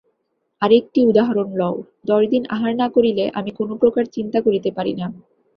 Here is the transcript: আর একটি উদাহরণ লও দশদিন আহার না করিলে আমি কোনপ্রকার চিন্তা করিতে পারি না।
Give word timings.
আর 0.61 0.71
একটি 0.71 0.99
উদাহরণ 1.05 1.47
লও 1.57 1.75
দশদিন 2.05 2.43
আহার 2.55 2.73
না 2.75 2.87
করিলে 2.95 3.25
আমি 3.33 3.51
কোনপ্রকার 3.59 4.03
চিন্তা 4.15 4.39
করিতে 4.45 4.69
পারি 4.77 4.93
না। 4.93 5.07